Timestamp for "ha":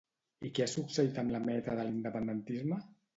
0.63-0.69